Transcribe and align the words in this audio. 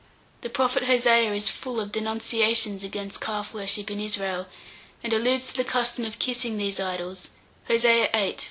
The 0.41 0.49
prophet 0.49 0.85
Hosea 0.85 1.31
is 1.31 1.49
full 1.49 1.79
of 1.79 1.91
denunciations 1.91 2.83
against 2.83 3.21
calf 3.21 3.53
worship 3.53 3.91
in 3.91 3.99
Israel, 3.99 4.47
and 5.03 5.13
alludes 5.13 5.49
to 5.51 5.57
the 5.57 5.63
custom 5.63 6.05
of 6.05 6.17
kissing 6.17 6.57
these 6.57 6.79
idols, 6.79 7.29
Hosea, 7.67 8.09
viii, 8.11 8.31
4 8.31 8.39
6. 8.39 8.39